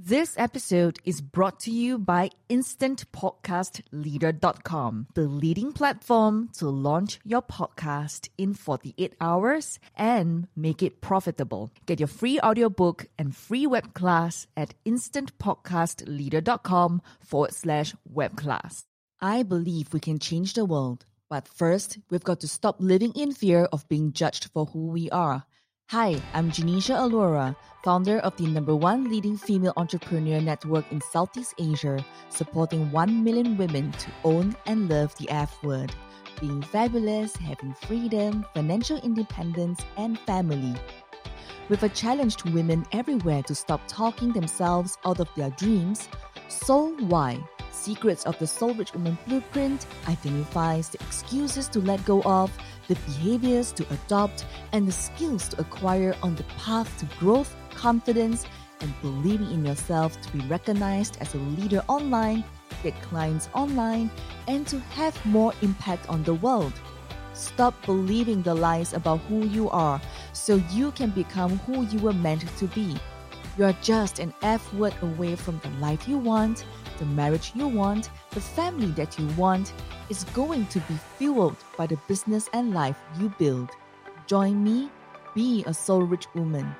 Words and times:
This 0.00 0.38
episode 0.38 1.00
is 1.04 1.20
brought 1.20 1.58
to 1.60 1.70
you 1.72 1.98
by 1.98 2.30
InstantPodcastLeader.com, 2.48 5.06
the 5.14 5.26
leading 5.26 5.72
platform 5.72 6.50
to 6.58 6.68
launch 6.68 7.18
your 7.24 7.42
podcast 7.42 8.28
in 8.38 8.54
48 8.54 9.14
hours 9.20 9.80
and 9.96 10.46
make 10.54 10.84
it 10.84 11.00
profitable. 11.00 11.72
Get 11.84 11.98
your 11.98 12.06
free 12.06 12.38
audiobook 12.38 13.06
and 13.18 13.34
free 13.34 13.66
web 13.66 13.92
class 13.92 14.46
at 14.56 14.72
InstantPodcastLeader.com 14.86 17.02
forward 17.18 17.52
slash 17.52 17.92
web 18.08 18.36
class. 18.36 18.84
I 19.20 19.42
believe 19.42 19.92
we 19.92 19.98
can 19.98 20.20
change 20.20 20.54
the 20.54 20.64
world, 20.64 21.06
but 21.28 21.48
first, 21.48 21.98
we've 22.08 22.22
got 22.22 22.38
to 22.42 22.48
stop 22.48 22.76
living 22.78 23.10
in 23.16 23.32
fear 23.32 23.64
of 23.72 23.88
being 23.88 24.12
judged 24.12 24.44
for 24.52 24.66
who 24.66 24.86
we 24.86 25.10
are. 25.10 25.44
Hi, 25.90 26.20
I'm 26.34 26.50
Janisha 26.50 26.98
Alora, 26.98 27.56
founder 27.82 28.18
of 28.18 28.36
the 28.36 28.46
number 28.46 28.76
one 28.76 29.08
leading 29.08 29.38
female 29.38 29.72
entrepreneur 29.78 30.38
network 30.38 30.84
in 30.92 31.00
Southeast 31.00 31.54
Asia, 31.56 32.04
supporting 32.28 32.92
1 32.92 33.24
million 33.24 33.56
women 33.56 33.92
to 33.92 34.10
own 34.22 34.54
and 34.66 34.90
love 34.90 35.16
the 35.16 35.30
F 35.30 35.62
word, 35.62 35.90
being 36.42 36.60
fabulous, 36.60 37.34
having 37.36 37.72
freedom, 37.72 38.44
financial 38.52 38.98
independence, 38.98 39.80
and 39.96 40.18
family. 40.26 40.74
With 41.70 41.82
a 41.82 41.88
challenge 41.88 42.36
to 42.36 42.52
women 42.52 42.84
everywhere 42.92 43.42
to 43.44 43.54
stop 43.54 43.80
talking 43.88 44.34
themselves 44.34 44.98
out 45.06 45.20
of 45.20 45.30
their 45.36 45.48
dreams, 45.52 46.10
so 46.48 46.94
Why? 46.98 47.42
Secrets 47.78 48.26
of 48.26 48.36
the 48.38 48.46
Soul 48.46 48.74
Rich 48.74 48.92
Woman 48.92 49.16
Blueprint 49.26 49.86
identifies 50.08 50.88
the 50.88 50.98
excuses 51.00 51.68
to 51.68 51.78
let 51.78 52.04
go 52.04 52.22
of, 52.22 52.50
the 52.88 52.96
behaviors 52.96 53.70
to 53.72 53.86
adopt, 53.92 54.46
and 54.72 54.86
the 54.86 54.92
skills 54.92 55.48
to 55.50 55.60
acquire 55.60 56.14
on 56.22 56.34
the 56.34 56.42
path 56.58 56.98
to 56.98 57.06
growth, 57.18 57.54
confidence, 57.70 58.46
and 58.80 58.92
believing 59.00 59.50
in 59.52 59.64
yourself 59.64 60.20
to 60.20 60.32
be 60.32 60.40
recognized 60.48 61.18
as 61.20 61.34
a 61.34 61.38
leader 61.38 61.82
online, 61.88 62.42
get 62.82 63.00
clients 63.00 63.48
online, 63.54 64.10
and 64.48 64.66
to 64.66 64.80
have 64.80 65.14
more 65.24 65.54
impact 65.62 66.08
on 66.08 66.24
the 66.24 66.34
world. 66.34 66.72
Stop 67.32 67.74
believing 67.86 68.42
the 68.42 68.54
lies 68.54 68.92
about 68.92 69.20
who 69.28 69.46
you 69.46 69.70
are 69.70 70.00
so 70.32 70.56
you 70.72 70.90
can 70.92 71.10
become 71.10 71.58
who 71.58 71.86
you 71.86 72.00
were 72.00 72.12
meant 72.12 72.44
to 72.58 72.66
be. 72.66 72.96
You're 73.56 73.76
just 73.82 74.18
an 74.18 74.34
F 74.42 74.72
word 74.74 74.94
away 75.02 75.36
from 75.36 75.60
the 75.62 75.70
life 75.80 76.08
you 76.08 76.18
want 76.18 76.64
the 76.98 77.06
marriage 77.06 77.52
you 77.54 77.68
want, 77.68 78.10
the 78.30 78.40
family 78.40 78.90
that 78.92 79.18
you 79.18 79.26
want, 79.36 79.72
is 80.10 80.24
going 80.34 80.66
to 80.66 80.80
be 80.80 80.94
fueled 81.16 81.56
by 81.76 81.86
the 81.86 81.96
business 82.08 82.48
and 82.52 82.74
life 82.74 82.98
you 83.18 83.32
build. 83.38 83.70
Join 84.26 84.62
me, 84.62 84.90
be 85.34 85.64
a 85.66 85.74
soul 85.74 86.02
rich 86.02 86.26
woman. 86.34 86.74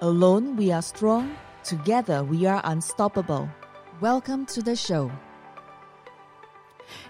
Alone 0.00 0.56
we 0.56 0.72
are 0.72 0.82
strong, 0.82 1.36
together 1.62 2.24
we 2.24 2.46
are 2.46 2.62
unstoppable. 2.64 3.48
Welcome 4.00 4.46
to 4.46 4.62
the 4.62 4.76
show. 4.76 5.10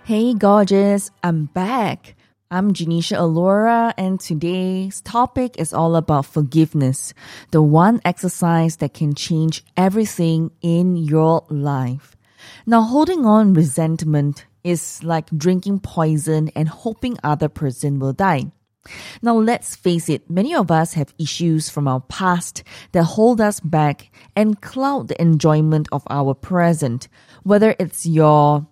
Hey, 0.05 0.35
gorgeous, 0.35 1.11
I'm 1.23 1.47
back. 1.47 2.17
I'm 2.51 2.73
Janisha 2.73 3.17
Alora, 3.17 3.95
and 3.97 4.19
today's 4.19 5.01
topic 5.03 5.55
is 5.57 5.73
all 5.73 5.95
about 5.95 6.27
forgiveness, 6.27 7.15
the 7.53 7.63
one 7.63 8.01
exercise 8.05 8.79
that 8.79 8.93
can 8.93 9.15
change 9.15 9.65
everything 9.77 10.51
in 10.61 10.97
your 10.97 11.45
life. 11.49 12.17
Now, 12.67 12.83
holding 12.83 13.25
on 13.25 13.55
resentment 13.55 14.47
is 14.63 15.03
like 15.03 15.31
drinking 15.31 15.81
poison 15.81 16.51
and 16.55 16.69
hoping 16.69 17.17
other 17.23 17.49
person 17.49 17.99
will 17.99 18.13
die. 18.13 18.53
Now, 19.23 19.37
let's 19.37 19.77
face 19.77 20.09
it, 20.09 20.31
many 20.31 20.55
of 20.55 20.71
us 20.71 20.95
have 20.95 21.15
issues 21.19 21.69
from 21.69 21.87
our 21.87 22.01
past 22.01 22.65
that 22.93 23.05
hold 23.05 23.41
us 23.41 23.61
back 23.61 24.11
and 24.35 24.61
cloud 24.61 25.09
the 25.09 25.21
enjoyment 25.21 25.89
of 25.93 26.03
our 26.09 26.35
present, 26.35 27.09
whether 27.43 27.75
it's 27.79 28.07
your 28.07 28.67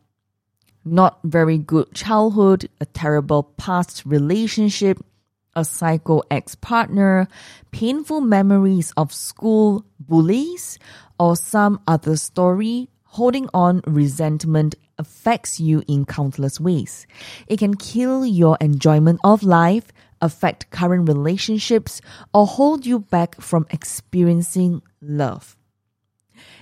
not 0.85 1.19
very 1.25 1.59
good 1.59 1.93
childhood, 1.95 2.69
a 2.81 2.87
terrible 2.87 3.43
past 3.43 4.03
relationship, 4.07 4.99
a 5.55 5.65
psycho 5.65 6.23
ex 6.31 6.55
partner, 6.55 7.29
painful 7.73 8.23
memories 8.23 8.93
of 8.97 9.13
school 9.13 9.85
bullies, 10.01 10.79
or 11.19 11.37
some 11.37 11.81
other 11.87 12.17
story 12.17 12.89
holding 13.19 13.49
on 13.53 13.83
resentment 13.85 14.77
affects 14.97 15.59
you 15.59 15.83
in 15.89 16.05
countless 16.05 16.61
ways. 16.61 17.05
It 17.49 17.59
can 17.59 17.75
kill 17.75 18.25
your 18.25 18.57
enjoyment 18.61 19.19
of 19.25 19.43
life, 19.43 19.91
affect 20.23 20.71
current 20.71 21.09
relationships, 21.09 22.01
or 22.33 22.47
hold 22.47 22.87
you 22.87 23.01
back 23.01 23.41
from 23.41 23.67
experiencing 23.71 24.83
love. 25.03 25.57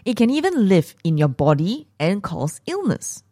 It 0.06 0.16
can 0.16 0.30
even 0.30 0.66
live 0.66 0.94
in 1.04 1.18
your 1.18 1.28
body 1.28 1.88
and 2.00 2.22
cause 2.22 2.62
illness. 2.66 3.22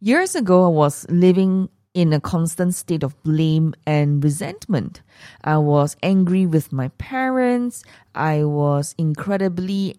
Years 0.00 0.34
ago, 0.34 0.66
I 0.66 0.68
was 0.68 1.06
living 1.08 1.68
in 1.94 2.12
a 2.12 2.20
constant 2.20 2.74
state 2.74 3.04
of 3.04 3.22
blame 3.22 3.72
and 3.86 4.24
resentment. 4.24 5.02
I 5.44 5.58
was 5.58 5.96
angry 6.02 6.44
with 6.46 6.72
my 6.72 6.88
parents. 6.98 7.84
I 8.16 8.42
was 8.42 8.96
incredibly 8.98 9.94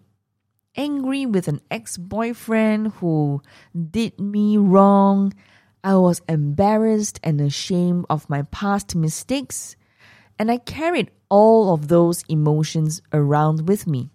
angry 0.76 1.26
with 1.26 1.48
an 1.48 1.60
ex 1.70 1.96
boyfriend 1.96 2.92
who 2.94 3.42
did 3.90 4.18
me 4.20 4.56
wrong. 4.56 5.32
I 5.82 5.96
was 5.96 6.22
embarrassed 6.28 7.20
and 7.22 7.40
ashamed 7.40 8.06
of 8.08 8.30
my 8.30 8.42
past 8.42 8.94
mistakes, 8.94 9.76
and 10.38 10.50
I 10.50 10.58
carried 10.58 11.10
all 11.28 11.74
of 11.74 11.88
those 11.88 12.24
emotions 12.28 13.02
around 13.12 13.68
with 13.68 13.86
me. 13.86 14.10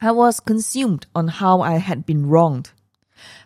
I 0.00 0.10
was 0.10 0.40
consumed 0.40 1.06
on 1.14 1.28
how 1.28 1.60
I 1.60 1.76
had 1.76 2.04
been 2.04 2.26
wronged, 2.26 2.72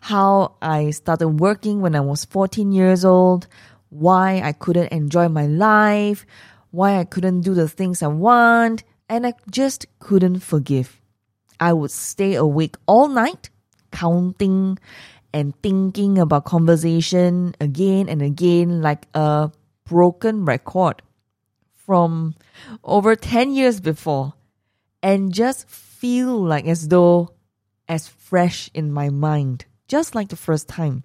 how 0.00 0.56
I 0.62 0.90
started 0.90 1.40
working 1.40 1.82
when 1.82 1.94
I 1.94 2.00
was 2.00 2.24
14 2.24 2.72
years 2.72 3.04
old, 3.04 3.46
why 3.90 4.40
I 4.40 4.52
couldn't 4.52 4.92
enjoy 4.92 5.28
my 5.28 5.46
life, 5.46 6.24
why 6.70 6.98
I 6.98 7.04
couldn't 7.04 7.42
do 7.42 7.52
the 7.52 7.68
things 7.68 8.02
I 8.02 8.08
want, 8.08 8.84
and 9.08 9.26
I 9.26 9.34
just 9.50 9.86
couldn't 9.98 10.40
forgive. 10.40 11.00
I 11.60 11.72
would 11.72 11.90
stay 11.90 12.34
awake 12.34 12.76
all 12.86 13.08
night 13.08 13.50
counting 13.90 14.78
and 15.32 15.54
thinking 15.62 16.18
about 16.18 16.44
conversation 16.44 17.54
again 17.60 18.08
and 18.08 18.22
again 18.22 18.82
like 18.82 19.06
a 19.14 19.50
broken 19.84 20.44
record 20.44 21.02
from 21.74 22.34
over 22.82 23.14
10 23.14 23.52
years 23.52 23.80
before 23.80 24.34
and 25.02 25.32
just 25.32 25.68
feel 25.68 26.36
like 26.42 26.66
as 26.66 26.88
though 26.88 27.30
as 27.88 28.08
fresh 28.08 28.70
in 28.74 28.92
my 28.92 29.08
mind 29.08 29.64
just 29.88 30.14
like 30.14 30.28
the 30.28 30.36
first 30.36 30.68
time 30.68 31.04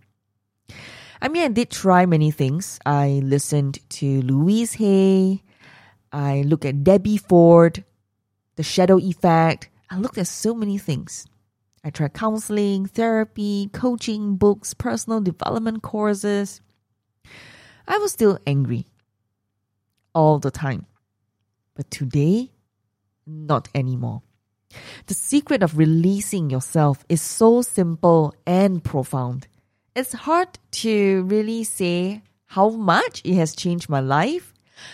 I 1.21 1.27
mean, 1.27 1.43
I 1.43 1.49
did 1.49 1.69
try 1.69 2.07
many 2.07 2.31
things. 2.31 2.79
I 2.83 3.21
listened 3.23 3.77
to 4.01 4.23
Louise 4.23 4.73
Hay. 4.73 5.43
I 6.11 6.41
looked 6.41 6.65
at 6.65 6.83
Debbie 6.83 7.17
Ford, 7.17 7.83
The 8.55 8.63
Shadow 8.63 8.97
Effect. 8.97 9.69
I 9.91 9.97
looked 9.97 10.17
at 10.17 10.27
so 10.27 10.55
many 10.55 10.77
things. 10.77 11.27
I 11.83 11.89
tried 11.89 12.13
counseling, 12.13 12.85
therapy, 12.85 13.69
coaching, 13.73 14.37
books, 14.37 14.73
personal 14.73 15.19
development 15.19 15.81
courses. 15.83 16.61
I 17.89 17.97
was 17.97 18.13
still 18.13 18.39
angry 18.47 18.85
all 20.15 20.39
the 20.39 20.49
time. 20.49 20.85
But 21.75 21.91
today, 21.91 22.51
not 23.27 23.67
anymore. 23.75 24.21
The 25.07 25.13
secret 25.13 25.61
of 25.61 25.77
releasing 25.77 26.49
yourself 26.49 27.03
is 27.09 27.21
so 27.21 27.61
simple 27.61 28.33
and 28.47 28.81
profound. 28.81 29.49
It's 29.93 30.13
hard 30.13 30.57
to 30.83 31.23
really 31.23 31.65
say 31.65 32.21
how 32.45 32.69
much 32.69 33.21
it 33.25 33.35
has 33.35 33.53
changed 33.53 33.89
my 33.89 33.99
life, 33.99 34.53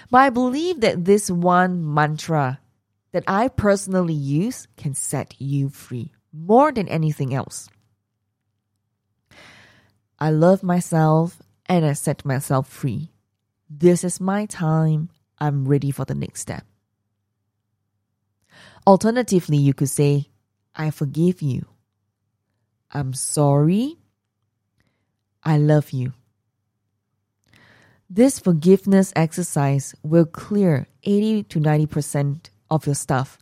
but 0.09 0.17
I 0.17 0.29
believe 0.31 0.81
that 0.81 1.05
this 1.05 1.29
one 1.29 1.93
mantra 1.93 2.59
that 3.17 3.23
I 3.25 3.47
personally 3.47 4.13
use 4.13 4.67
can 4.77 4.93
set 4.93 5.33
you 5.41 5.69
free 5.69 6.11
more 6.31 6.71
than 6.71 6.87
anything 6.87 7.33
else. 7.33 7.67
I 10.19 10.29
love 10.29 10.61
myself 10.61 11.41
and 11.65 11.83
I 11.83 11.93
set 11.93 12.25
myself 12.25 12.69
free. 12.69 13.09
This 13.67 14.03
is 14.03 14.21
my 14.21 14.45
time. 14.45 15.09
I'm 15.39 15.67
ready 15.67 15.89
for 15.89 16.05
the 16.05 16.13
next 16.13 16.41
step. 16.41 16.63
Alternatively, 18.85 19.57
you 19.57 19.73
could 19.73 19.89
say, 19.89 20.27
I 20.75 20.91
forgive 20.91 21.41
you. 21.41 21.65
I'm 22.91 23.13
sorry. 23.13 23.97
I 25.41 25.57
love 25.57 25.89
you. 25.89 26.13
This 28.11 28.37
forgiveness 28.37 29.11
exercise 29.15 29.95
will 30.03 30.27
clear 30.27 30.85
80 31.01 31.43
to 31.45 31.59
90% 31.59 32.51
of 32.69 32.85
your 32.85 32.95
stuff. 32.95 33.37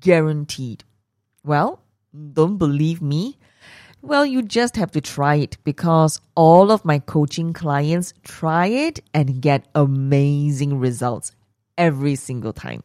Guaranteed. 0.00 0.84
Well, 1.44 1.82
don't 2.32 2.58
believe 2.58 3.00
me? 3.00 3.38
Well, 4.02 4.24
you 4.24 4.42
just 4.42 4.76
have 4.76 4.90
to 4.92 5.00
try 5.00 5.36
it 5.36 5.58
because 5.62 6.20
all 6.34 6.70
of 6.70 6.84
my 6.84 6.98
coaching 6.98 7.52
clients 7.52 8.14
try 8.24 8.66
it 8.66 9.00
and 9.12 9.42
get 9.42 9.68
amazing 9.74 10.78
results 10.78 11.32
every 11.76 12.14
single 12.16 12.52
time. 12.52 12.82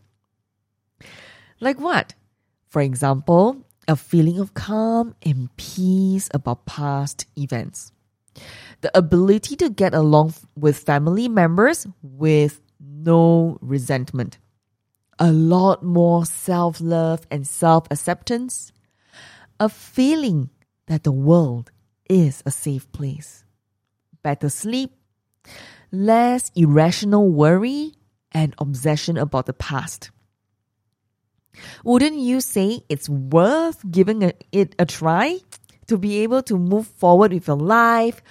Like 1.62 1.80
what? 1.80 2.16
For 2.68 2.82
example, 2.82 3.64
a 3.88 3.96
feeling 3.96 4.40
of 4.40 4.54
calm 4.54 5.16
and 5.24 5.56
peace 5.56 6.30
about 6.34 6.66
past 6.66 7.26
events. 7.38 7.94
The 8.82 8.96
ability 8.98 9.56
to 9.58 9.70
get 9.70 9.94
along 9.94 10.34
with 10.58 10.78
family 10.78 11.30
members 11.30 11.88
with 12.02 12.62
no 12.80 13.58
resentment. 13.62 14.38
A 15.18 15.32
lot 15.32 15.82
more 15.82 16.26
self 16.26 16.82
love 16.82 17.26
and 17.32 17.48
self 17.48 17.88
acceptance. 17.90 18.74
A 19.60 19.70
feeling 19.70 20.50
that 20.88 21.04
the 21.04 21.12
world 21.12 21.72
is 22.10 22.44
a 22.46 22.52
safe 22.52 22.92
place. 22.92 23.46
Better 24.22 24.50
sleep, 24.50 24.92
less 25.92 26.52
irrational 26.56 27.30
worry 27.30 27.94
and 28.32 28.54
obsession 28.58 29.18
about 29.18 29.46
the 29.46 29.54
past. 29.54 30.12
Wouldn't 31.86 32.18
you 32.18 32.42
say 32.42 32.82
it's 32.90 33.08
worth 33.08 33.90
giving 33.90 34.22
it 34.52 34.76
a 34.78 34.86
try 34.86 35.40
to 35.88 35.98
be 35.98 36.20
able 36.20 36.44
to 36.44 36.58
move 36.58 36.88
forward 36.88 37.32
with 37.32 37.48
your 37.48 37.56
life, 37.56 38.22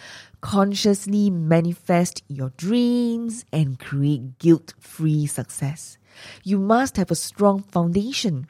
consciously 0.43 1.31
manifest 1.31 2.23
your 2.29 2.51
dreams, 2.59 3.47
and 3.51 3.79
create 3.79 4.39
guilt 4.39 4.75
free 4.79 5.27
success? 5.27 5.97
You 6.43 6.59
must 6.59 6.97
have 6.97 7.11
a 7.11 7.17
strong 7.17 7.63
foundation. 7.63 8.47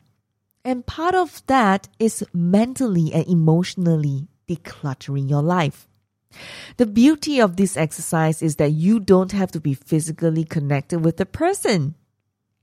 And 0.65 0.87
part 0.87 1.15
of 1.15 1.43
that 1.47 1.89
is 1.99 2.25
mentally 2.33 3.13
and 3.13 3.27
emotionally 3.27 4.29
decluttering 4.49 5.29
your 5.29 5.43
life. 5.43 5.89
The 6.79 6.87
beauty 6.87 7.41
of 7.41 7.57
this 7.57 7.77
exercise 7.77 8.43
is 8.43 8.57
that 8.57 8.73
you 8.73 8.99
don't 8.99 9.33
have 9.33 9.53
to 9.53 9.61
be 9.61 9.75
physically 9.75 10.45
connected 10.45 11.05
with 11.05 11.19
the 11.19 11.27
person. 11.27 11.95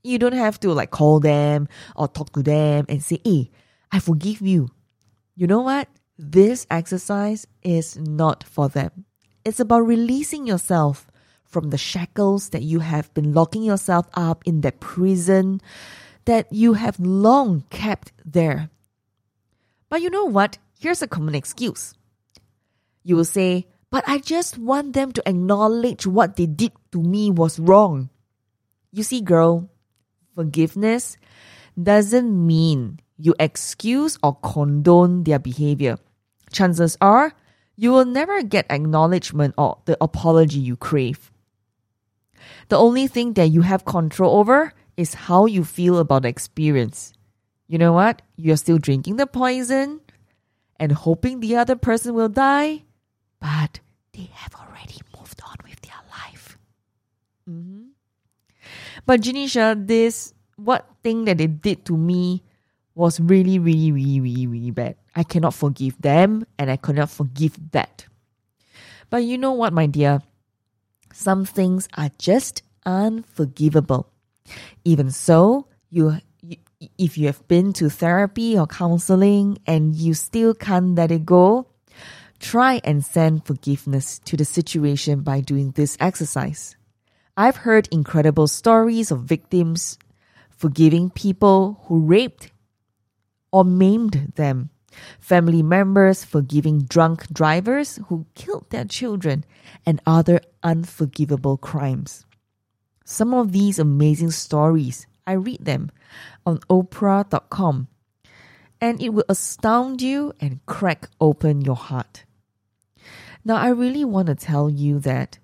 You 0.02 0.18
don't 0.18 0.34
have 0.34 0.58
to 0.60 0.72
like 0.72 0.90
call 0.90 1.20
them 1.20 1.68
or 1.96 2.08
talk 2.08 2.32
to 2.32 2.42
them 2.42 2.86
and 2.88 3.02
say, 3.02 3.20
hey, 3.24 3.50
I 3.90 4.00
forgive 4.00 4.40
you. 4.40 4.68
You 5.36 5.46
know 5.46 5.60
what? 5.60 5.88
This 6.18 6.66
exercise 6.70 7.46
is 7.62 7.96
not 7.96 8.44
for 8.44 8.68
them. 8.68 9.06
It's 9.44 9.60
about 9.60 9.80
releasing 9.80 10.46
yourself 10.46 11.06
from 11.52 11.68
the 11.68 11.78
shackles 11.78 12.48
that 12.48 12.62
you 12.62 12.80
have 12.80 13.12
been 13.12 13.34
locking 13.34 13.62
yourself 13.62 14.08
up 14.14 14.42
in 14.46 14.62
that 14.62 14.80
prison 14.80 15.60
that 16.24 16.50
you 16.50 16.72
have 16.72 16.98
long 16.98 17.64
kept 17.68 18.12
there. 18.24 18.70
But 19.90 20.00
you 20.00 20.08
know 20.08 20.24
what? 20.24 20.56
Here's 20.80 21.02
a 21.02 21.06
common 21.06 21.34
excuse. 21.34 21.92
You 23.04 23.16
will 23.16 23.26
say, 23.28 23.66
but 23.90 24.02
I 24.06 24.18
just 24.18 24.56
want 24.56 24.94
them 24.94 25.12
to 25.12 25.28
acknowledge 25.28 26.06
what 26.06 26.36
they 26.36 26.46
did 26.46 26.72
to 26.92 27.02
me 27.02 27.30
was 27.30 27.58
wrong. 27.58 28.08
You 28.90 29.02
see, 29.02 29.20
girl, 29.20 29.68
forgiveness 30.34 31.18
doesn't 31.80 32.46
mean 32.46 33.00
you 33.18 33.34
excuse 33.38 34.16
or 34.22 34.36
condone 34.36 35.24
their 35.24 35.38
behavior. 35.38 35.98
Chances 36.52 36.96
are 37.00 37.34
you 37.76 37.90
will 37.90 38.04
never 38.04 38.42
get 38.42 38.70
acknowledgement 38.70 39.54
or 39.58 39.78
the 39.86 39.96
apology 40.00 40.60
you 40.60 40.76
crave. 40.76 41.31
The 42.68 42.78
only 42.78 43.06
thing 43.06 43.34
that 43.34 43.48
you 43.48 43.62
have 43.62 43.84
control 43.84 44.38
over 44.38 44.72
is 44.96 45.14
how 45.14 45.46
you 45.46 45.64
feel 45.64 45.98
about 45.98 46.22
the 46.22 46.28
experience. 46.28 47.12
You 47.68 47.78
know 47.78 47.92
what? 47.92 48.22
You're 48.36 48.56
still 48.56 48.78
drinking 48.78 49.16
the 49.16 49.26
poison 49.26 50.00
and 50.76 50.92
hoping 50.92 51.40
the 51.40 51.56
other 51.56 51.76
person 51.76 52.14
will 52.14 52.28
die, 52.28 52.84
but 53.40 53.80
they 54.12 54.30
have 54.34 54.54
already 54.54 55.00
moved 55.16 55.40
on 55.46 55.56
with 55.64 55.80
their 55.80 56.00
life. 56.10 56.58
Mm-hmm. 57.48 57.88
But 59.06 59.20
Janisha, 59.20 59.86
this 59.86 60.34
what 60.56 60.86
thing 61.02 61.24
that 61.24 61.38
they 61.38 61.46
did 61.46 61.84
to 61.86 61.96
me 61.96 62.42
was 62.94 63.20
really, 63.20 63.58
really, 63.58 63.90
really, 63.90 64.20
really, 64.20 64.46
really 64.46 64.70
bad. 64.70 64.96
I 65.16 65.22
cannot 65.22 65.54
forgive 65.54 66.00
them 66.00 66.44
and 66.58 66.70
I 66.70 66.76
cannot 66.76 67.10
forgive 67.10 67.56
that. 67.72 68.06
But 69.08 69.24
you 69.24 69.38
know 69.38 69.52
what, 69.52 69.72
my 69.72 69.86
dear? 69.86 70.20
Some 71.12 71.44
things 71.44 71.88
are 71.96 72.10
just 72.18 72.62
unforgivable. 72.84 74.10
Even 74.84 75.10
so, 75.10 75.68
you, 75.90 76.18
if 76.98 77.16
you 77.16 77.26
have 77.26 77.46
been 77.48 77.72
to 77.74 77.88
therapy 77.88 78.58
or 78.58 78.66
counseling 78.66 79.58
and 79.66 79.94
you 79.94 80.14
still 80.14 80.54
can't 80.54 80.94
let 80.94 81.10
it 81.10 81.24
go, 81.24 81.66
try 82.40 82.80
and 82.84 83.04
send 83.04 83.46
forgiveness 83.46 84.18
to 84.24 84.36
the 84.36 84.44
situation 84.44 85.20
by 85.20 85.40
doing 85.40 85.70
this 85.72 85.96
exercise. 86.00 86.76
I've 87.36 87.56
heard 87.56 87.88
incredible 87.90 88.46
stories 88.46 89.10
of 89.10 89.20
victims 89.22 89.98
forgiving 90.50 91.10
people 91.10 91.80
who 91.84 92.00
raped 92.00 92.50
or 93.52 93.64
maimed 93.64 94.32
them, 94.36 94.70
family 95.20 95.62
members 95.62 96.24
forgiving 96.24 96.82
drunk 96.82 97.32
drivers 97.32 97.98
who 98.08 98.26
killed 98.34 98.70
their 98.70 98.84
children, 98.84 99.44
and 99.84 100.00
other 100.06 100.40
unforgivable 100.62 101.56
crimes. 101.56 102.24
Some 103.04 103.34
of 103.34 103.52
these 103.52 103.78
amazing 103.78 104.30
stories, 104.30 105.06
I 105.26 105.32
read 105.32 105.64
them 105.64 105.90
on 106.46 106.58
Oprah.com, 106.70 107.88
and 108.80 109.02
it 109.02 109.10
will 109.10 109.24
astound 109.28 110.00
you 110.00 110.32
and 110.40 110.64
crack 110.66 111.08
open 111.20 111.60
your 111.60 111.76
heart. 111.76 112.24
Now, 113.44 113.56
I 113.56 113.68
really 113.68 114.04
want 114.04 114.28
to 114.28 114.34
tell 114.34 114.70
you 114.70 115.00
that 115.00 115.38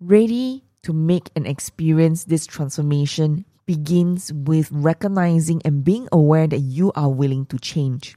ready 0.00 0.64
to 0.82 0.92
make 0.92 1.30
and 1.34 1.46
experience 1.46 2.24
this 2.24 2.46
transformation 2.46 3.45
begins 3.66 4.32
with 4.32 4.70
recognizing 4.70 5.60
and 5.64 5.84
being 5.84 6.08
aware 6.12 6.46
that 6.46 6.60
you 6.60 6.92
are 6.94 7.10
willing 7.10 7.46
to 7.46 7.58
change. 7.58 8.16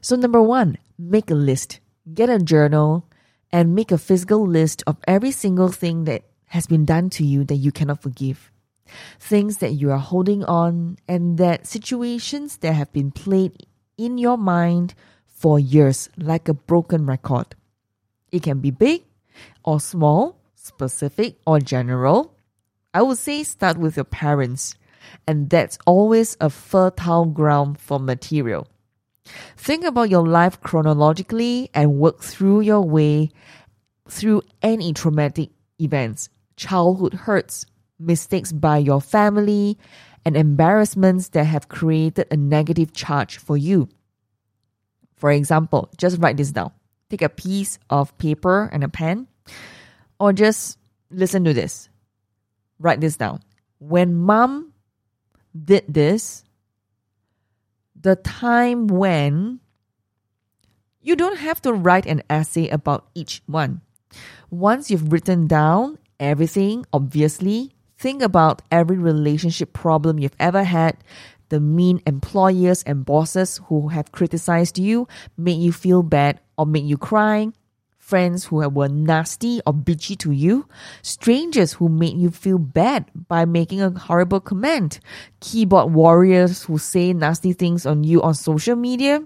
So, 0.00 0.16
number 0.16 0.42
one, 0.42 0.78
make 0.98 1.30
a 1.30 1.34
list, 1.34 1.80
get 2.12 2.28
a 2.28 2.38
journal, 2.38 3.06
and 3.52 3.74
make 3.74 3.92
a 3.92 3.98
physical 3.98 4.46
list 4.46 4.82
of 4.86 4.96
every 5.06 5.30
single 5.30 5.68
thing 5.68 6.04
that 6.04 6.24
has 6.46 6.66
been 6.66 6.84
done 6.84 7.10
to 7.10 7.24
you 7.24 7.44
that 7.44 7.56
you 7.56 7.70
cannot 7.70 8.02
forgive. 8.02 8.50
Things 9.20 9.58
that 9.58 9.72
you 9.72 9.90
are 9.90 9.98
holding 9.98 10.44
on, 10.44 10.98
and 11.06 11.38
that 11.38 11.66
situations 11.66 12.58
that 12.58 12.72
have 12.72 12.92
been 12.92 13.10
played 13.10 13.66
in 13.96 14.18
your 14.18 14.36
mind 14.36 14.94
for 15.26 15.58
years, 15.58 16.08
like 16.16 16.48
a 16.48 16.54
broken 16.54 17.06
record. 17.06 17.54
It 18.30 18.42
can 18.42 18.60
be 18.60 18.70
big 18.70 19.02
or 19.64 19.80
small, 19.80 20.40
specific 20.54 21.36
or 21.46 21.60
general. 21.60 22.34
I 22.94 23.02
would 23.02 23.18
say 23.18 23.42
start 23.42 23.78
with 23.78 23.96
your 23.96 24.04
parents, 24.04 24.74
and 25.26 25.48
that's 25.48 25.78
always 25.86 26.36
a 26.40 26.50
fertile 26.50 27.24
ground 27.24 27.78
for 27.78 27.98
material. 27.98 28.66
Think 29.56 29.84
about 29.84 30.10
your 30.10 30.26
life 30.26 30.60
chronologically 30.60 31.70
and 31.72 31.98
work 31.98 32.22
through 32.22 32.60
your 32.62 32.82
way 32.82 33.30
through 34.08 34.42
any 34.62 34.92
traumatic 34.92 35.50
events 35.80 36.28
childhood 36.56 37.14
hurts, 37.14 37.66
mistakes 37.98 38.52
by 38.52 38.76
your 38.78 39.00
family, 39.00 39.78
and 40.24 40.36
embarrassments 40.36 41.30
that 41.30 41.44
have 41.44 41.68
created 41.68 42.26
a 42.30 42.36
negative 42.36 42.92
charge 42.92 43.38
for 43.38 43.56
you. 43.56 43.88
For 45.16 45.32
example, 45.32 45.88
just 45.96 46.20
write 46.20 46.36
this 46.36 46.52
down. 46.52 46.72
Take 47.10 47.22
a 47.22 47.28
piece 47.28 47.78
of 47.90 48.16
paper 48.18 48.68
and 48.72 48.84
a 48.84 48.88
pen, 48.88 49.28
or 50.20 50.32
just 50.32 50.78
listen 51.10 51.44
to 51.44 51.54
this. 51.54 51.88
Write 52.82 53.00
this 53.00 53.16
down. 53.16 53.40
When 53.78 54.14
mom 54.14 54.72
did 55.54 55.84
this, 55.86 56.42
the 57.94 58.16
time 58.16 58.88
when 58.88 59.60
you 61.00 61.14
don't 61.14 61.38
have 61.38 61.62
to 61.62 61.72
write 61.72 62.06
an 62.06 62.22
essay 62.28 62.68
about 62.68 63.06
each 63.14 63.42
one. 63.46 63.82
Once 64.50 64.90
you've 64.90 65.12
written 65.12 65.46
down 65.46 65.98
everything, 66.18 66.84
obviously, 66.92 67.70
think 67.96 68.22
about 68.22 68.62
every 68.70 68.98
relationship 68.98 69.72
problem 69.72 70.18
you've 70.18 70.36
ever 70.38 70.64
had, 70.64 70.98
the 71.48 71.60
mean 71.60 72.00
employers 72.06 72.82
and 72.82 73.04
bosses 73.04 73.60
who 73.66 73.88
have 73.88 74.10
criticized 74.10 74.78
you, 74.78 75.06
made 75.36 75.60
you 75.60 75.72
feel 75.72 76.02
bad 76.02 76.40
or 76.58 76.66
made 76.66 76.84
you 76.84 76.96
cry, 76.96 77.48
friends 78.12 78.44
who 78.44 78.56
were 78.68 78.88
nasty 78.88 79.62
or 79.66 79.72
bitchy 79.72 80.18
to 80.18 80.32
you, 80.32 80.68
strangers 81.00 81.72
who 81.72 81.88
made 81.88 82.14
you 82.18 82.30
feel 82.30 82.58
bad 82.58 83.06
by 83.26 83.46
making 83.46 83.80
a 83.80 83.88
horrible 83.88 84.38
comment, 84.38 85.00
keyboard 85.40 85.94
warriors 85.94 86.64
who 86.64 86.76
say 86.76 87.14
nasty 87.14 87.54
things 87.54 87.86
on 87.86 88.04
you 88.04 88.20
on 88.20 88.34
social 88.34 88.76
media, 88.76 89.24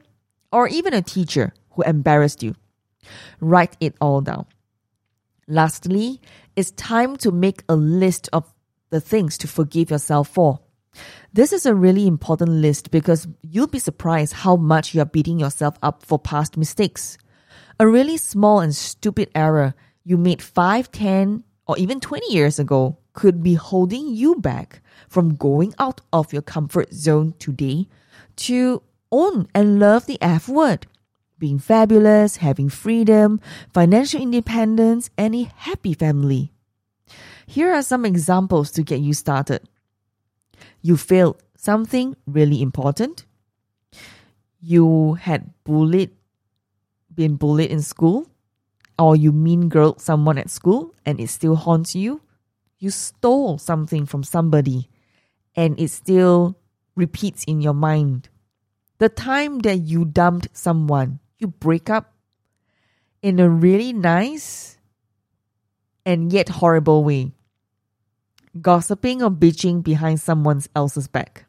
or 0.53 0.69
even 0.69 0.95
a 0.95 1.03
teacher 1.03 1.53
who 1.71 1.83
embarrassed 1.83 2.45
you. 2.45 2.55
Write 3.41 3.77
it 3.81 3.97
all 4.01 4.21
down. 4.21 4.47
Lastly, 5.49 6.21
it's 6.55 6.71
time 6.71 7.17
to 7.17 7.33
make 7.33 7.65
a 7.69 7.75
list 7.75 8.29
of 8.33 8.55
the 8.91 9.01
things 9.01 9.37
to 9.39 9.49
forgive 9.49 9.91
yourself 9.91 10.29
for. 10.29 10.61
This 11.33 11.53
is 11.53 11.67
a 11.67 11.75
really 11.75 12.07
important 12.07 12.53
list 12.53 12.93
because 12.93 13.27
you'll 13.43 13.67
be 13.67 13.81
surprised 13.81 14.33
how 14.33 14.55
much 14.55 14.95
you're 14.95 15.05
beating 15.05 15.41
yourself 15.41 15.75
up 15.83 16.05
for 16.05 16.21
past 16.21 16.57
mistakes. 16.57 17.19
A 17.79 17.87
really 17.87 18.17
small 18.17 18.61
and 18.61 18.75
stupid 18.75 19.31
error 19.35 19.75
you 20.03 20.17
made 20.17 20.41
5, 20.41 20.91
10, 20.91 21.45
or 21.67 21.77
even 21.77 22.01
20 22.01 22.33
years 22.33 22.59
ago 22.59 22.97
could 23.13 23.43
be 23.43 23.53
holding 23.53 24.09
you 24.09 24.37
back 24.37 24.81
from 25.09 25.35
going 25.35 25.75
out 25.79 26.01
of 26.11 26.33
your 26.33 26.41
comfort 26.41 26.95
zone 26.95 27.35
today 27.39 27.87
to 28.37 28.83
own 29.13 29.49
and 29.55 29.79
love 29.79 30.07
the 30.07 30.17
F 30.23 30.49
word. 30.49 30.87
Being 31.39 31.59
fabulous, 31.59 32.37
having 32.37 32.71
freedom, 32.71 33.41
financial 33.75 34.23
independence, 34.23 35.11
and 35.19 35.35
a 35.35 35.51
happy 35.57 35.93
family. 35.93 36.53
Here 37.47 37.75
are 37.75 37.83
some 37.83 38.07
examples 38.07 38.71
to 38.71 38.83
get 38.83 39.01
you 39.01 39.13
started. 39.13 39.69
You 40.81 40.97
failed 40.97 41.43
something 41.59 42.17
really 42.27 42.63
important. 42.63 43.27
You 44.63 45.15
had 45.15 45.53
bullied, 45.65 46.13
been 47.17 47.37
bullied 47.37 47.71
in 47.71 47.83
school, 47.83 48.29
or 48.99 49.17
you 49.17 49.33
mean 49.33 49.69
girl 49.69 49.99
someone 49.99 50.39
at 50.39 50.51
school 50.51 50.95
and 51.05 51.19
it 51.19 51.29
still 51.29 51.57
haunts 51.57 51.95
you. 51.95 52.21
You 52.79 52.91
stole 52.91 53.59
something 53.59 54.07
from 54.07 54.23
somebody 54.23 54.89
and 55.57 55.81
it 55.81 55.89
still 55.89 56.59
repeats 56.95 57.45
in 57.45 57.61
your 57.61 57.75
mind. 57.75 58.29
The 58.99 59.09
time 59.09 59.61
that 59.61 59.79
you 59.79 60.05
dumped 60.05 60.49
someone, 60.53 61.21
you 61.39 61.49
break 61.49 61.91
up 61.91 62.13
in 63.23 63.41
a 63.41 63.49
really 63.49 63.93
nice 63.93 64.79
and 66.05 66.33
yet 66.33 66.49
horrible 66.49 67.05
way. 67.05 67.33
Gossiping 68.61 69.23
or 69.23 69.31
bitching 69.31 69.83
behind 69.83 70.21
someone 70.21 70.63
else's 70.75 71.09
back. 71.09 71.45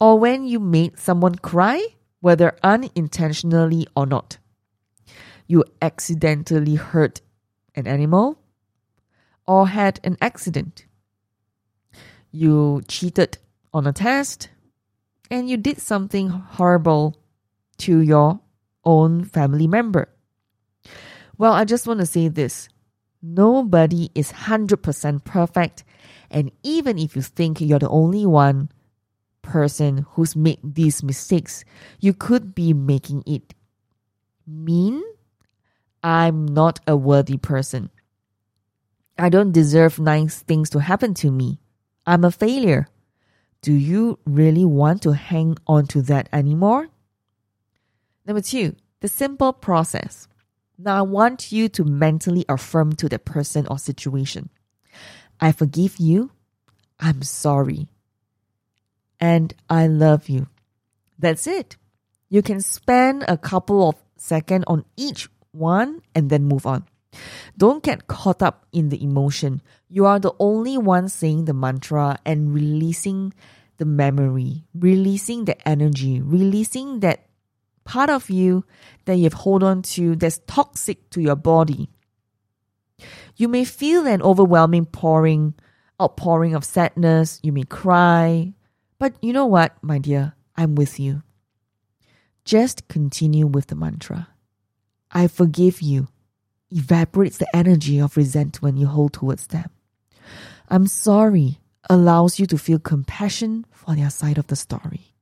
Or 0.00 0.18
when 0.18 0.44
you 0.46 0.60
made 0.60 0.98
someone 0.98 1.34
cry, 1.36 1.84
whether 2.20 2.56
unintentionally 2.62 3.86
or 3.96 4.06
not. 4.06 4.38
You 5.50 5.64
accidentally 5.82 6.76
hurt 6.76 7.22
an 7.74 7.88
animal 7.88 8.38
or 9.48 9.66
had 9.66 9.98
an 10.04 10.16
accident. 10.20 10.86
You 12.30 12.82
cheated 12.86 13.38
on 13.74 13.84
a 13.84 13.92
test 13.92 14.48
and 15.28 15.50
you 15.50 15.56
did 15.56 15.80
something 15.80 16.28
horrible 16.28 17.16
to 17.78 17.98
your 17.98 18.38
own 18.84 19.24
family 19.24 19.66
member. 19.66 20.08
Well, 21.36 21.52
I 21.52 21.64
just 21.64 21.84
want 21.84 21.98
to 21.98 22.06
say 22.06 22.28
this 22.28 22.68
nobody 23.20 24.08
is 24.14 24.30
100% 24.30 25.24
perfect. 25.24 25.82
And 26.30 26.52
even 26.62 26.96
if 26.96 27.16
you 27.16 27.22
think 27.22 27.60
you're 27.60 27.80
the 27.80 27.88
only 27.88 28.24
one 28.24 28.70
person 29.42 30.06
who's 30.10 30.36
made 30.36 30.60
these 30.62 31.02
mistakes, 31.02 31.64
you 31.98 32.14
could 32.14 32.54
be 32.54 32.72
making 32.72 33.24
it 33.26 33.52
mean 34.46 35.02
I'm 36.02 36.46
not 36.46 36.80
a 36.86 36.96
worthy 36.96 37.36
person. 37.36 37.90
I 39.18 39.28
don't 39.28 39.52
deserve 39.52 39.98
nice 39.98 40.40
things 40.40 40.70
to 40.70 40.80
happen 40.80 41.14
to 41.14 41.30
me. 41.30 41.60
I'm 42.06 42.24
a 42.24 42.30
failure. 42.30 42.88
Do 43.62 43.72
you 43.72 44.18
really 44.24 44.64
want 44.64 45.02
to 45.02 45.12
hang 45.12 45.58
on 45.66 45.86
to 45.88 46.02
that 46.02 46.28
anymore? 46.32 46.88
Number 48.24 48.40
two, 48.40 48.76
the 49.00 49.08
simple 49.08 49.52
process. 49.52 50.26
Now 50.78 50.96
I 50.96 51.02
want 51.02 51.52
you 51.52 51.68
to 51.70 51.84
mentally 51.84 52.46
affirm 52.48 52.94
to 52.94 53.08
the 53.08 53.18
person 53.18 53.66
or 53.66 53.78
situation. 53.78 54.48
I 55.38 55.52
forgive 55.52 55.98
you. 55.98 56.30
I'm 56.98 57.22
sorry. 57.22 57.88
And 59.20 59.52
I 59.68 59.86
love 59.86 60.30
you. 60.30 60.48
That's 61.18 61.46
it. 61.46 61.76
You 62.30 62.40
can 62.40 62.60
spend 62.62 63.24
a 63.28 63.36
couple 63.36 63.88
of 63.88 63.96
seconds 64.16 64.64
on 64.66 64.86
each 64.96 65.28
one 65.52 66.02
and 66.14 66.30
then 66.30 66.44
move 66.44 66.66
on. 66.66 66.84
Don't 67.58 67.82
get 67.82 68.06
caught 68.06 68.42
up 68.42 68.66
in 68.72 68.88
the 68.88 69.02
emotion. 69.02 69.62
You 69.88 70.06
are 70.06 70.18
the 70.18 70.32
only 70.38 70.78
one 70.78 71.08
saying 71.08 71.44
the 71.44 71.54
mantra 71.54 72.18
and 72.24 72.54
releasing 72.54 73.34
the 73.78 73.84
memory, 73.84 74.64
releasing 74.74 75.44
the 75.44 75.68
energy, 75.68 76.20
releasing 76.20 77.00
that 77.00 77.26
part 77.84 78.10
of 78.10 78.30
you 78.30 78.64
that 79.06 79.16
you've 79.16 79.32
hold 79.32 79.62
on 79.62 79.82
to 79.82 80.14
that's 80.16 80.40
toxic 80.46 81.10
to 81.10 81.20
your 81.20 81.36
body. 81.36 81.90
You 83.36 83.48
may 83.48 83.64
feel 83.64 84.06
an 84.06 84.22
overwhelming 84.22 84.86
pouring, 84.86 85.54
outpouring 86.00 86.54
of 86.54 86.64
sadness. 86.64 87.40
You 87.42 87.52
may 87.52 87.64
cry. 87.64 88.54
But 88.98 89.14
you 89.22 89.32
know 89.32 89.46
what, 89.46 89.82
my 89.82 89.98
dear? 89.98 90.34
I'm 90.56 90.74
with 90.74 91.00
you. 91.00 91.22
Just 92.44 92.86
continue 92.88 93.46
with 93.46 93.68
the 93.68 93.74
mantra. 93.74 94.28
I 95.12 95.26
forgive 95.26 95.82
you 95.82 96.08
evaporates 96.70 97.38
the 97.38 97.56
energy 97.56 98.00
of 98.00 98.16
resentment 98.16 98.78
you 98.78 98.86
hold 98.86 99.12
towards 99.12 99.48
them. 99.48 99.70
I'm 100.68 100.86
sorry 100.86 101.58
allows 101.88 102.38
you 102.38 102.46
to 102.46 102.58
feel 102.58 102.78
compassion 102.78 103.66
for 103.72 103.96
their 103.96 104.10
side 104.10 104.38
of 104.38 104.46
the 104.46 104.56
story. 104.56 105.14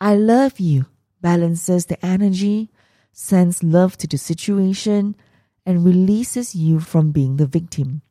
I 0.00 0.16
love 0.16 0.58
you 0.58 0.86
balances 1.20 1.86
the 1.86 2.04
energy, 2.04 2.70
sends 3.12 3.62
love 3.62 3.96
to 3.98 4.06
the 4.06 4.18
situation, 4.18 5.14
and 5.64 5.84
releases 5.84 6.54
you 6.54 6.80
from 6.80 7.12
being 7.12 7.36
the 7.36 7.46
victim. 7.46 8.02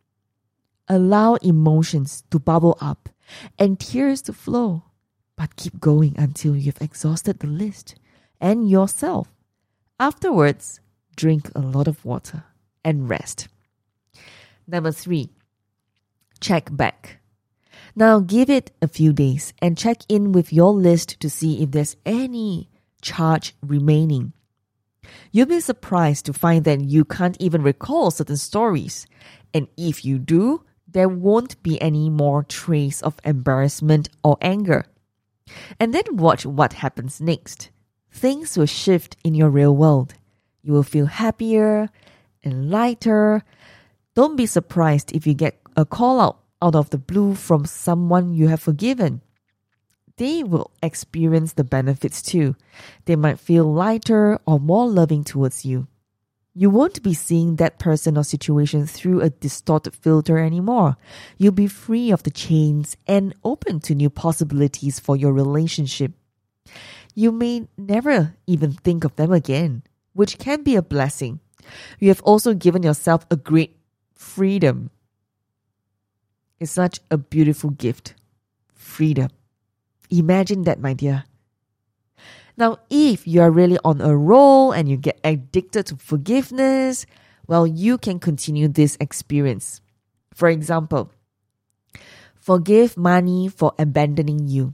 Allow 0.88 1.36
emotions 1.36 2.24
to 2.32 2.40
bubble 2.40 2.78
up 2.80 3.10
and 3.58 3.80
tears 3.80 4.22
to 4.24 4.34
flow, 4.34 4.84
but 5.36 5.56
keep 5.56 5.80
going 5.80 6.16
until 6.18 6.56
you've 6.56 6.82
exhausted 6.82 7.40
the 7.40 7.48
list 7.48 7.96
and 8.40 8.70
yourself. 8.70 9.30
Afterwards, 10.00 10.80
drink 11.16 11.50
a 11.56 11.60
lot 11.60 11.88
of 11.88 12.04
water 12.06 12.44
and 12.84 13.10
rest. 13.10 13.48
Number 14.68 14.92
three, 14.92 15.30
check 16.40 16.70
back. 16.72 17.20
Now 17.96 18.20
give 18.20 18.50
it 18.50 18.72
a 18.82 18.88
few 18.88 19.14
days 19.14 19.54
and 19.62 19.78
check 19.78 20.00
in 20.10 20.32
with 20.32 20.52
your 20.52 20.74
list 20.74 21.20
to 21.22 21.30
see 21.30 21.64
if 21.64 21.72
there's 21.72 21.96
any 22.06 22.70
charge 23.02 23.56
remaining. 23.62 24.34
You'll 25.32 25.46
be 25.46 25.60
surprised 25.60 26.26
to 26.26 26.34
find 26.34 26.66
that 26.66 26.82
you 26.82 27.06
can't 27.06 27.38
even 27.40 27.62
recall 27.62 28.12
certain 28.12 28.38
stories. 28.38 29.06
And 29.54 29.68
if 29.78 30.04
you 30.04 30.20
do, 30.20 30.64
there 30.88 31.10
won't 31.10 31.62
be 31.62 31.82
any 31.82 32.10
more 32.10 32.44
trace 32.44 33.02
of 33.02 33.20
embarrassment 33.24 34.10
or 34.24 34.38
anger. 34.42 34.86
And 35.80 35.94
then 35.94 36.18
watch 36.18 36.46
what 36.46 36.74
happens 36.74 37.22
next. 37.22 37.70
Things 38.12 38.58
will 38.58 38.66
shift 38.66 39.18
in 39.24 39.36
your 39.36 39.50
real 39.50 39.76
world. 39.76 40.16
You 40.66 40.74
will 40.74 40.82
feel 40.82 41.06
happier 41.06 41.90
and 42.44 42.72
lighter. 42.72 43.44
Don't 44.16 44.36
be 44.36 44.48
surprised 44.48 45.12
if 45.16 45.28
you 45.28 45.36
get 45.36 45.62
a 45.78 45.86
call 45.86 46.20
out 46.20 46.40
out 46.60 46.74
of 46.74 46.90
the 46.90 46.98
blue 46.98 47.36
from 47.36 47.66
someone 47.66 48.34
you 48.34 48.48
have 48.48 48.62
forgiven. 48.62 49.22
They 50.18 50.42
will 50.42 50.72
experience 50.82 51.54
the 51.54 51.64
benefits 51.64 52.24
too. 52.24 52.56
They 53.06 53.16
might 53.16 53.38
feel 53.38 53.72
lighter 53.72 54.40
or 54.48 54.60
more 54.60 54.90
loving 54.90 55.24
towards 55.24 55.66
you. 55.66 55.88
You 56.56 56.72
won't 56.72 57.04
be 57.04 57.14
seeing 57.14 57.58
that 57.58 57.78
person 57.78 58.18
or 58.18 58.24
situation 58.24 58.88
through 58.88 59.22
a 59.22 59.30
distorted 59.30 59.94
filter 59.94 60.40
anymore. 60.40 60.98
You'll 61.38 61.52
be 61.52 61.68
free 61.68 62.10
of 62.10 62.24
the 62.24 62.32
chains 62.32 62.98
and 63.06 63.36
open 63.44 63.82
to 63.82 63.94
new 63.94 64.10
possibilities 64.10 65.00
for 65.00 65.16
your 65.16 65.32
relationship. 65.32 66.14
You 67.14 67.32
may 67.32 67.68
never 67.78 68.34
even 68.48 68.72
think 68.72 69.04
of 69.04 69.16
them 69.16 69.32
again 69.32 69.84
which 70.16 70.40
can 70.40 70.64
be 70.64 70.76
a 70.76 70.82
blessing. 70.82 71.40
You 72.00 72.08
have 72.08 72.22
also 72.24 72.54
given 72.54 72.84
yourself 72.84 73.26
a 73.30 73.36
great 73.36 73.78
freedom. 74.14 74.90
It's 76.60 76.72
such 76.72 77.02
a 77.12 77.18
beautiful 77.18 77.70
gift. 77.70 78.16
Freedom. 78.74 79.30
Imagine 80.10 80.64
that, 80.64 80.80
my 80.80 80.94
dear. 80.94 81.26
Now, 82.56 82.80
if 82.90 83.28
you 83.28 83.42
are 83.42 83.52
really 83.52 83.78
on 83.84 84.00
a 84.00 84.16
roll 84.16 84.72
and 84.72 84.88
you 84.88 84.96
get 84.96 85.20
addicted 85.24 85.88
to 85.88 85.98
forgiveness, 85.98 87.06
well, 87.48 87.68
you 87.68 87.98
can 87.98 88.20
continue 88.20 88.70
this 88.70 88.98
experience. 89.02 89.82
For 90.34 90.48
example, 90.48 91.12
forgive 92.40 92.96
money 92.96 93.50
for 93.50 93.74
abandoning 93.78 94.48
you. 94.48 94.74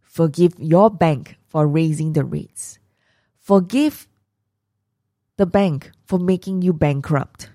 Forgive 0.00 0.54
your 0.58 0.90
bank 0.90 1.36
for 1.46 1.68
raising 1.68 2.14
the 2.14 2.24
rates. 2.24 2.80
Forgive 3.38 4.08
the 5.36 5.46
bank 5.46 5.90
for 6.04 6.18
making 6.18 6.62
you 6.62 6.72
bankrupt. 6.72 7.50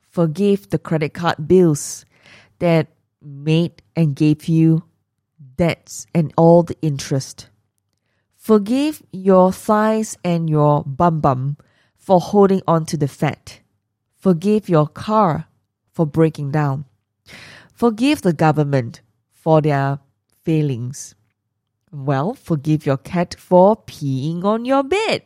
Forgive 0.00 0.70
the 0.70 0.78
credit 0.78 1.14
card 1.14 1.46
bills 1.46 2.04
that 2.58 2.88
made 3.22 3.82
and 3.94 4.16
gave 4.16 4.48
you 4.48 4.84
debts 5.56 6.06
and 6.14 6.32
all 6.36 6.62
the 6.62 6.76
interest. 6.82 7.48
Forgive 8.36 9.02
your 9.12 9.52
thighs 9.52 10.16
and 10.24 10.48
your 10.48 10.82
bum 10.84 11.20
bum 11.20 11.56
for 11.96 12.20
holding 12.20 12.62
on 12.66 12.86
to 12.86 12.96
the 12.96 13.08
fat. 13.08 13.60
Forgive 14.16 14.68
your 14.68 14.86
car 14.86 15.46
for 15.92 16.06
breaking 16.06 16.52
down. 16.52 16.86
Forgive 17.72 18.22
the 18.22 18.32
government 18.32 19.02
for 19.30 19.60
their 19.60 19.98
failings. 20.42 21.14
Well, 21.92 22.34
forgive 22.34 22.86
your 22.86 22.96
cat 22.96 23.36
for 23.38 23.76
peeing 23.76 24.44
on 24.44 24.64
your 24.64 24.82
bed. 24.82 25.24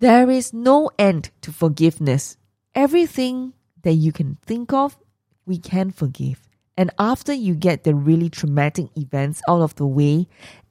There 0.00 0.30
is 0.30 0.54
no 0.54 0.90
end 0.98 1.30
to 1.42 1.52
forgiveness. 1.52 2.38
Everything 2.74 3.52
that 3.82 3.92
you 3.92 4.12
can 4.12 4.38
think 4.46 4.72
of, 4.72 4.98
we 5.44 5.58
can 5.58 5.90
forgive. 5.90 6.48
And 6.76 6.90
after 6.98 7.34
you 7.34 7.54
get 7.54 7.84
the 7.84 7.94
really 7.94 8.30
traumatic 8.30 8.86
events 8.96 9.42
out 9.46 9.60
of 9.60 9.74
the 9.74 9.86
way 9.86 10.26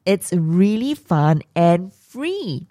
It's 0.05 0.33
really 0.33 0.95
fun 0.95 1.43
and 1.55 1.93
free. 1.93 2.67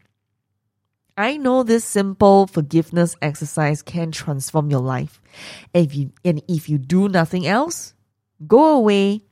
I 1.17 1.37
know 1.37 1.63
this 1.63 1.85
simple 1.85 2.49
forgiveness 2.49 3.15
exercise 3.23 3.81
can 3.83 4.11
transform 4.11 4.71
your 4.71 4.81
life. 4.81 5.21
If 5.73 5.95
you, 5.95 6.11
and 6.25 6.43
if 6.49 6.69
you 6.69 6.79
do 6.79 7.09
nothing 7.09 7.47
else, 7.47 7.95
go 8.47 8.75
away 8.77 9.23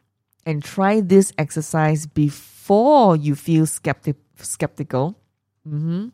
and 0.44 0.62
try 0.62 1.00
this 1.00 1.32
exercise 1.38 2.06
before 2.06 3.16
you 3.16 3.34
feel 3.34 3.66
skeptic, 3.66 4.16
skeptical. 4.36 5.18
Mm-hmm. 5.66 6.08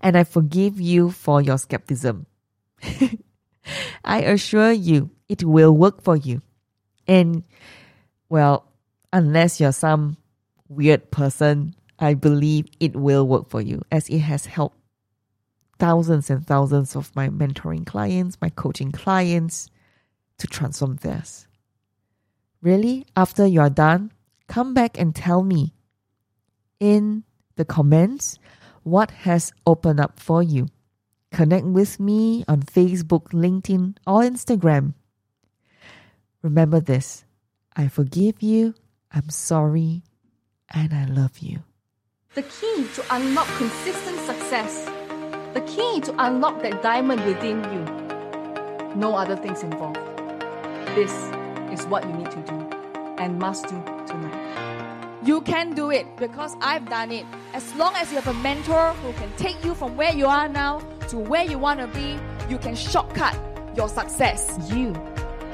And 0.00 0.16
I 0.16 0.24
forgive 0.24 0.80
you 0.80 1.10
for 1.10 1.40
your 1.40 1.58
skepticism. 1.58 2.26
I 4.04 4.20
assure 4.22 4.72
you, 4.72 5.10
it 5.28 5.44
will 5.44 5.76
work 5.76 6.02
for 6.02 6.16
you. 6.16 6.42
And, 7.06 7.44
well, 8.28 8.66
unless 9.12 9.60
you're 9.60 9.72
some 9.72 10.16
weird 10.68 11.10
person, 11.10 11.74
I 11.98 12.14
believe 12.14 12.66
it 12.80 12.94
will 12.96 13.26
work 13.26 13.48
for 13.48 13.60
you 13.60 13.82
as 13.90 14.08
it 14.08 14.18
has 14.20 14.46
helped 14.46 14.78
thousands 15.78 16.30
and 16.30 16.46
thousands 16.46 16.96
of 16.96 17.14
my 17.16 17.28
mentoring 17.28 17.86
clients, 17.86 18.38
my 18.40 18.50
coaching 18.50 18.92
clients 18.92 19.70
to 20.38 20.46
transform 20.46 20.96
theirs. 20.96 21.46
Really, 22.62 23.06
after 23.16 23.46
you 23.46 23.60
are 23.60 23.70
done, 23.70 24.12
come 24.48 24.74
back 24.74 24.98
and 24.98 25.14
tell 25.14 25.42
me 25.42 25.74
in 26.80 27.24
the 27.56 27.64
comments 27.64 28.38
what 28.84 29.10
has 29.10 29.52
opened 29.66 30.00
up 30.00 30.20
for 30.20 30.42
you. 30.42 30.68
Connect 31.32 31.66
with 31.66 31.98
me 31.98 32.44
on 32.46 32.62
Facebook, 32.62 33.30
LinkedIn, 33.32 33.96
or 34.06 34.20
Instagram. 34.22 34.94
Remember 36.42 36.80
this 36.80 37.24
I 37.76 37.88
forgive 37.88 38.42
you, 38.42 38.74
I'm 39.10 39.30
sorry, 39.30 40.02
and 40.72 40.94
I 40.94 41.06
love 41.06 41.38
you. 41.38 41.64
The 42.34 42.42
key 42.42 42.86
to 42.94 43.04
unlock 43.10 43.48
consistent 43.58 44.18
success 44.20 44.88
the 45.54 45.60
key 45.60 46.00
to 46.00 46.12
unlock 46.18 46.62
that 46.62 46.82
diamond 46.82 47.24
within 47.26 47.62
you. 47.72 47.84
No 48.96 49.14
other 49.14 49.36
things 49.36 49.62
involved. 49.62 50.00
This 50.96 51.12
is 51.72 51.86
what 51.86 52.04
you 52.04 52.12
need 52.12 52.30
to 52.32 52.42
do 52.42 52.68
and 53.18 53.38
must 53.38 53.68
do. 53.68 53.93
You 55.24 55.40
can 55.40 55.74
do 55.74 55.90
it 55.90 56.16
because 56.16 56.54
I've 56.60 56.88
done 56.88 57.10
it. 57.10 57.24
As 57.54 57.74
long 57.76 57.94
as 57.96 58.10
you 58.10 58.20
have 58.20 58.28
a 58.28 58.38
mentor 58.40 58.92
who 58.92 59.12
can 59.14 59.32
take 59.36 59.64
you 59.64 59.74
from 59.74 59.96
where 59.96 60.12
you 60.12 60.26
are 60.26 60.48
now 60.48 60.80
to 61.08 61.18
where 61.18 61.44
you 61.44 61.58
want 61.58 61.80
to 61.80 61.86
be, 61.86 62.18
you 62.50 62.58
can 62.58 62.74
shortcut 62.74 63.34
your 63.74 63.88
success. 63.88 64.58
You 64.70 64.92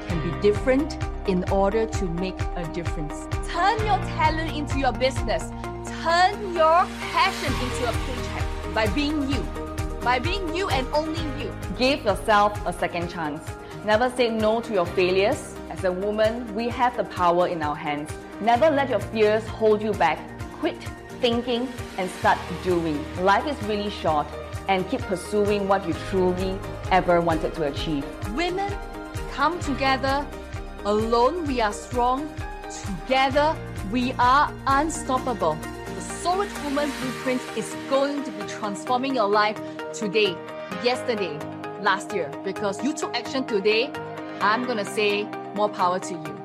can 0.09 0.19
be 0.29 0.41
different 0.41 0.99
in 1.29 1.45
order 1.51 1.87
to 1.87 2.05
make 2.07 2.41
a 2.57 2.69
difference. 2.73 3.29
Turn 3.49 3.79
your 3.87 3.99
talent 4.19 4.57
into 4.57 4.79
your 4.79 4.93
business. 4.93 5.51
Turn 6.03 6.55
your 6.55 6.87
passion 7.13 7.53
into 7.53 7.89
a 7.89 7.93
paycheck 7.93 8.75
by 8.75 8.87
being 8.89 9.31
you 9.31 9.47
by 10.03 10.19
being 10.19 10.55
you 10.55 10.69
and 10.71 10.87
only 10.95 11.21
you. 11.43 11.53
Give 11.77 12.03
yourself 12.05 12.59
a 12.67 12.73
second 12.73 13.11
chance. 13.11 13.43
Never 13.85 14.11
say 14.17 14.31
no 14.31 14.61
to 14.63 14.73
your 14.73 14.87
failures. 14.87 15.57
As 15.81 15.85
a 15.87 15.93
woman, 15.93 16.55
we 16.55 16.69
have 16.69 16.95
the 16.95 17.05
power 17.05 17.49
in 17.49 17.63
our 17.63 17.75
hands. 17.75 18.13
Never 18.43 18.69
let 18.69 18.91
your 18.91 19.01
fears 19.01 19.47
hold 19.47 19.81
you 19.81 19.93
back. 19.93 20.19
Quit 20.59 20.77
thinking 21.23 21.73
and 21.97 22.11
start 22.11 22.37
doing. 22.63 23.03
Life 23.25 23.47
is 23.47 23.57
really 23.67 23.89
short 23.89 24.27
and 24.69 24.87
keep 24.91 25.01
pursuing 25.01 25.69
what 25.69 25.89
you 25.89 25.95
truly 26.11 26.59
ever 26.91 27.23
wanted 27.23 27.55
to 27.55 27.65
achieve. 27.65 28.05
Women, 28.37 28.71
come 29.33 29.59
together. 29.61 30.27
Alone, 30.85 31.47
we 31.47 31.63
are 31.63 31.73
strong. 31.73 32.29
Together, 32.85 33.57
we 33.91 34.13
are 34.19 34.53
unstoppable. 34.67 35.57
The 35.95 36.01
Soul 36.03 36.41
Rich 36.41 36.63
Woman 36.63 36.91
Blueprint 37.01 37.41
is 37.57 37.75
going 37.89 38.23
to 38.25 38.31
be 38.33 38.47
transforming 38.49 39.15
your 39.15 39.29
life 39.29 39.59
today, 39.95 40.37
yesterday, 40.85 41.39
last 41.81 42.13
year, 42.13 42.31
because 42.45 42.85
you 42.85 42.93
took 42.93 43.17
action 43.17 43.47
today, 43.47 43.91
I'm 44.43 44.67
going 44.67 44.77
to 44.77 44.85
say 44.85 45.27
more 45.55 45.69
power 45.69 45.99
to 45.99 46.15
you. 46.15 46.40